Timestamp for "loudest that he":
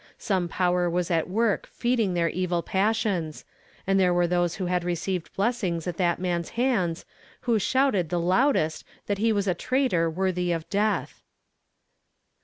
8.19-9.31